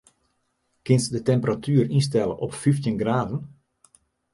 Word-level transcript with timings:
Kinst 0.85 1.11
de 1.13 1.21
temperatuer 1.31 1.85
ynstelle 1.97 2.35
op 2.45 2.53
fyftjin 2.61 2.99
graden? 3.01 3.39